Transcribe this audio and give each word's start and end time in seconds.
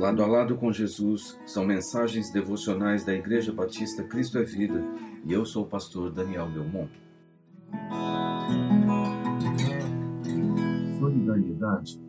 Lado 0.00 0.22
a 0.22 0.26
lado 0.26 0.56
com 0.56 0.72
Jesus 0.72 1.38
são 1.44 1.66
mensagens 1.66 2.32
devocionais 2.32 3.04
da 3.04 3.12
Igreja 3.12 3.52
Batista 3.52 4.02
Cristo 4.02 4.38
é 4.38 4.42
Vida 4.42 4.82
e 5.26 5.30
eu 5.30 5.44
sou 5.44 5.66
o 5.66 5.68
pastor 5.68 6.10
Daniel 6.10 6.50
Belmont. 6.50 6.90
Solidariedade. 10.98 12.00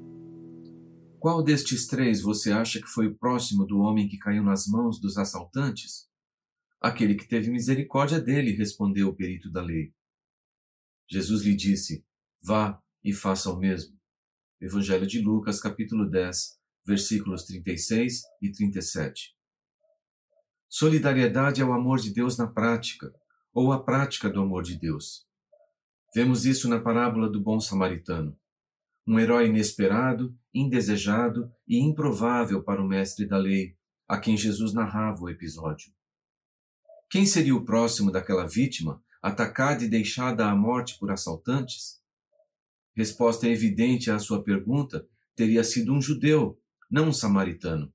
Qual 1.20 1.44
destes 1.44 1.86
três 1.86 2.22
você 2.22 2.54
acha 2.54 2.80
que 2.80 2.88
foi 2.88 3.08
o 3.08 3.18
próximo 3.18 3.66
do 3.66 3.80
homem 3.80 4.08
que 4.08 4.18
caiu 4.18 4.42
nas 4.42 4.68
mãos 4.68 4.98
dos 4.98 5.18
assaltantes? 5.18 6.08
Aquele 6.80 7.16
que 7.16 7.28
teve 7.28 7.52
misericórdia 7.52 8.22
dele, 8.22 8.56
respondeu 8.56 9.10
o 9.10 9.14
perito 9.14 9.52
da 9.52 9.62
lei. 9.62 9.94
Jesus 11.10 11.44
lhe 11.44 11.54
disse: 11.54 12.06
Vá 12.42 12.82
e 13.04 13.12
faça 13.12 13.52
o 13.52 13.60
mesmo. 13.60 14.00
Evangelho 14.62 15.06
de 15.06 15.20
Lucas, 15.20 15.60
capítulo 15.60 16.10
10, 16.10 16.61
versículos 16.86 17.44
36 17.44 18.22
e 18.42 18.52
37. 18.52 19.36
Solidariedade 20.70 21.62
é 21.62 21.66
o 21.66 21.74
amor 21.74 22.00
de 22.00 22.14
Deus 22.14 22.38
na 22.38 22.48
prática, 22.48 23.14
ou 23.54 23.72
a 23.72 23.84
prática 23.84 24.30
do 24.30 24.42
amor 24.42 24.64
de 24.64 24.78
Deus. 24.80 25.28
Vemos 26.16 26.46
isso 26.46 26.70
na 26.70 26.80
parábola 26.80 27.30
do 27.30 27.42
bom 27.42 27.60
samaritano. 27.60 28.38
Um 29.06 29.20
herói 29.20 29.48
inesperado, 29.48 30.38
indesejado 30.54 31.52
e 31.68 31.80
improvável 31.80 32.64
para 32.64 32.82
o 32.82 32.88
mestre 32.88 33.26
da 33.26 33.38
lei, 33.38 33.76
a 34.08 34.18
quem 34.20 34.38
Jesus 34.38 34.74
narrava 34.74 35.22
o 35.22 35.30
episódio. 35.30 35.92
Quem 37.10 37.26
seria 37.26 37.56
o 37.56 37.66
próximo 37.66 38.12
daquela 38.12 38.48
vítima, 38.48 39.04
atacada 39.22 39.84
e 39.84 39.90
deixada 39.90 40.50
à 40.50 40.56
morte 40.56 40.98
por 40.98 41.12
assaltantes? 41.12 42.02
Resposta 42.96 43.48
evidente 43.48 44.10
à 44.10 44.20
sua 44.20 44.44
pergunta 44.44 45.08
teria 45.36 45.64
sido 45.64 45.94
um 45.94 46.02
judeu, 46.02 46.61
não 46.92 47.08
um 47.08 47.14
samaritano. 47.14 47.92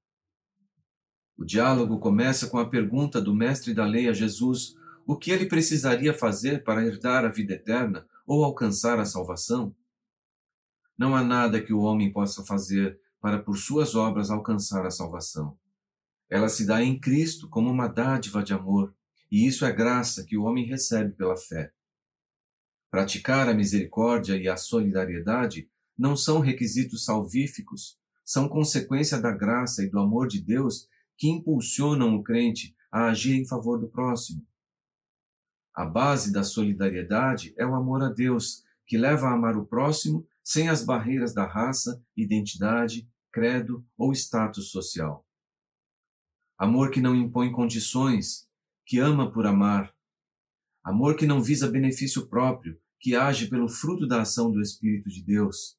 O 1.37 1.45
diálogo 1.45 1.99
começa 1.99 2.49
com 2.49 2.59
a 2.59 2.67
pergunta 2.67 3.21
do 3.21 3.35
mestre 3.35 3.75
da 3.75 3.85
lei 3.85 4.09
a 4.09 4.13
Jesus 4.15 4.75
o 5.07 5.15
que 5.15 5.31
ele 5.31 5.45
precisaria 5.45 6.15
fazer 6.15 6.65
para 6.65 6.85
herdar 6.85 7.25
a 7.25 7.29
vida 7.29 7.53
eterna 7.53 8.09
ou 8.27 8.43
alcançar 8.43 8.99
a 8.99 9.05
salvação. 9.05 9.77
Não 10.97 11.15
há 11.15 11.23
nada 11.23 11.61
que 11.61 11.75
o 11.75 11.81
homem 11.81 12.11
possa 12.11 12.43
fazer 12.43 12.99
para 13.21 13.39
por 13.39 13.59
suas 13.59 13.95
obras 13.95 14.31
alcançar 14.31 14.87
a 14.87 14.91
salvação. 14.91 15.59
Ela 16.31 16.49
se 16.49 16.67
dá 16.67 16.83
em 16.83 16.99
Cristo 16.99 17.49
como 17.51 17.71
uma 17.71 17.87
dádiva 17.87 18.43
de 18.43 18.55
amor, 18.55 18.95
e 19.31 19.47
isso 19.47 19.67
é 19.67 19.73
graça 19.73 20.25
que 20.25 20.39
o 20.39 20.45
homem 20.45 20.65
recebe 20.65 21.13
pela 21.13 21.37
fé. 21.37 21.71
Praticar 22.91 23.49
a 23.49 23.55
misericórdia 23.55 24.37
e 24.37 24.49
a 24.49 24.57
solidariedade 24.57 25.69
não 25.99 26.17
são 26.17 26.41
requisitos 26.41 27.05
salvíficos, 27.05 27.99
são 28.27 28.49
consequência 28.49 29.21
da 29.21 29.31
graça 29.31 29.85
e 29.85 29.89
do 29.89 30.01
amor 30.01 30.27
de 30.27 30.43
Deus 30.43 30.89
que 31.17 31.29
impulsionam 31.29 32.17
o 32.17 32.25
crente 32.25 32.77
a 32.91 33.07
agir 33.07 33.41
em 33.41 33.47
favor 33.47 33.79
do 33.79 33.89
próximo. 33.89 34.45
A 35.73 35.85
base 35.85 36.33
da 36.33 36.43
solidariedade 36.43 37.55
é 37.57 37.65
o 37.65 37.75
amor 37.75 38.03
a 38.03 38.09
Deus, 38.09 38.65
que 38.85 38.99
leva 38.99 39.29
a 39.29 39.35
amar 39.35 39.57
o 39.57 39.65
próximo 39.65 40.27
sem 40.43 40.69
as 40.69 40.85
barreiras 40.85 41.33
da 41.33 41.47
raça, 41.47 42.03
identidade, 42.17 43.09
credo 43.31 43.87
ou 43.97 44.13
status 44.13 44.71
social. 44.71 45.25
Amor 46.59 46.91
que 46.91 47.01
não 47.01 47.15
impõe 47.15 47.53
condições, 47.53 48.49
que 48.85 48.99
ama 48.99 49.31
por 49.31 49.47
amar. 49.47 49.95
Amor 50.83 51.17
que 51.17 51.27
não 51.27 51.43
visa 51.43 51.71
benefício 51.71 52.27
próprio, 52.27 52.81
que 52.99 53.15
age 53.15 53.49
pelo 53.49 53.69
fruto 53.69 54.07
da 54.07 54.23
ação 54.23 54.51
do 54.51 54.61
Espírito 54.61 55.11
de 55.11 55.23
Deus. 55.23 55.79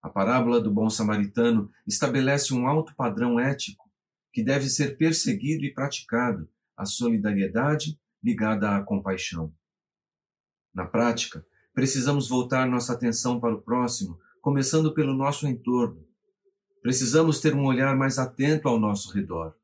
A 0.00 0.08
parábola 0.08 0.60
do 0.60 0.70
bom 0.70 0.88
samaritano 0.88 1.70
estabelece 1.86 2.54
um 2.54 2.66
alto 2.66 2.94
padrão 2.94 3.38
ético 3.38 3.88
que 4.32 4.42
deve 4.42 4.68
ser 4.68 4.96
perseguido 4.96 5.64
e 5.64 5.74
praticado, 5.74 6.48
a 6.76 6.84
solidariedade 6.84 7.98
ligada 8.22 8.76
à 8.76 8.82
compaixão. 8.82 9.52
Na 10.72 10.86
prática, 10.86 11.44
precisamos 11.74 12.28
voltar 12.28 12.68
nossa 12.68 12.92
atenção 12.92 13.40
para 13.40 13.54
o 13.54 13.60
próximo, 13.60 14.18
começando 14.40 14.94
pelo 14.94 15.12
nosso 15.14 15.46
entorno. 15.46 16.06
Precisamos 16.82 17.40
ter 17.40 17.54
um 17.54 17.64
olhar 17.64 17.96
mais 17.96 18.18
atento 18.18 18.68
ao 18.68 18.78
nosso 18.78 19.12
redor. 19.12 19.56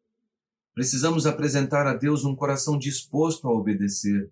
Precisamos 0.74 1.26
apresentar 1.26 1.86
a 1.86 1.94
Deus 1.94 2.24
um 2.24 2.34
coração 2.34 2.76
disposto 2.76 3.46
a 3.46 3.52
obedecer, 3.52 4.30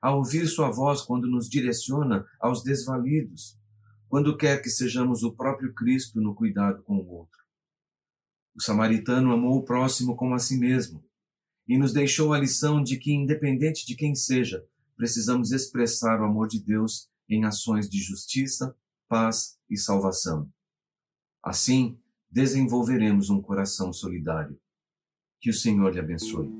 a 0.00 0.14
ouvir 0.14 0.46
Sua 0.46 0.70
voz 0.70 1.02
quando 1.02 1.26
nos 1.26 1.48
direciona 1.48 2.24
aos 2.38 2.62
desvalidos, 2.62 3.59
quando 4.10 4.36
quer 4.36 4.60
que 4.60 4.68
sejamos 4.68 5.22
o 5.22 5.32
próprio 5.32 5.72
Cristo 5.72 6.20
no 6.20 6.34
cuidado 6.34 6.82
com 6.82 6.96
o 6.96 7.08
outro. 7.08 7.38
O 8.56 8.60
samaritano 8.60 9.32
amou 9.32 9.58
o 9.58 9.64
próximo 9.64 10.16
como 10.16 10.34
a 10.34 10.40
si 10.40 10.58
mesmo 10.58 11.04
e 11.68 11.78
nos 11.78 11.92
deixou 11.92 12.32
a 12.32 12.38
lição 12.38 12.82
de 12.82 12.98
que, 12.98 13.12
independente 13.12 13.86
de 13.86 13.94
quem 13.94 14.16
seja, 14.16 14.66
precisamos 14.96 15.52
expressar 15.52 16.20
o 16.20 16.24
amor 16.24 16.48
de 16.48 16.60
Deus 16.60 17.08
em 17.28 17.44
ações 17.44 17.88
de 17.88 18.00
justiça, 18.02 18.76
paz 19.08 19.56
e 19.70 19.76
salvação. 19.76 20.50
Assim, 21.40 21.96
desenvolveremos 22.28 23.30
um 23.30 23.40
coração 23.40 23.92
solidário. 23.92 24.60
Que 25.40 25.50
o 25.50 25.54
Senhor 25.54 25.94
lhe 25.94 26.00
abençoe. 26.00 26.52